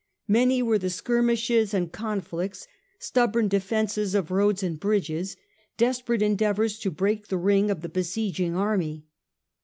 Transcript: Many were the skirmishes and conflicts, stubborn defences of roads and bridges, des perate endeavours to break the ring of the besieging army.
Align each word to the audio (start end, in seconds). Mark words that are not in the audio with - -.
Many 0.27 0.63
were 0.63 0.79
the 0.79 0.89
skirmishes 0.89 1.75
and 1.75 1.91
conflicts, 1.91 2.67
stubborn 2.97 3.47
defences 3.47 4.15
of 4.15 4.31
roads 4.31 4.63
and 4.63 4.79
bridges, 4.79 5.37
des 5.77 5.93
perate 6.03 6.23
endeavours 6.23 6.79
to 6.79 6.89
break 6.89 7.27
the 7.27 7.37
ring 7.37 7.69
of 7.69 7.81
the 7.81 7.87
besieging 7.89 8.55
army. 8.55 9.05